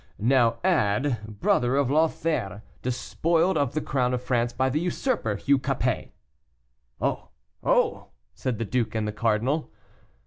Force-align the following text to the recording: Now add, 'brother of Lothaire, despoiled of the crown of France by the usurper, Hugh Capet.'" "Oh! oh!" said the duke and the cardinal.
Now 0.17 0.57
add, 0.63 1.19
'brother 1.27 1.75
of 1.75 1.91
Lothaire, 1.91 2.63
despoiled 2.81 3.55
of 3.55 3.75
the 3.75 3.81
crown 3.81 4.15
of 4.15 4.23
France 4.23 4.51
by 4.51 4.67
the 4.71 4.79
usurper, 4.79 5.35
Hugh 5.35 5.59
Capet.'" 5.59 6.11
"Oh! 6.99 7.27
oh!" 7.61 8.07
said 8.33 8.57
the 8.57 8.65
duke 8.65 8.95
and 8.95 9.07
the 9.07 9.11
cardinal. 9.13 9.69